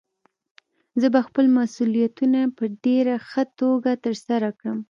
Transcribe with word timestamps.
زه 0.99 1.07
به 1.13 1.19
خپل 1.27 1.45
مسؤليتونه 1.59 2.39
په 2.57 2.63
ډېره 2.85 3.15
ښه 3.27 3.43
توګه 3.59 3.91
ترسره 4.05 4.49
کړم. 4.59 4.77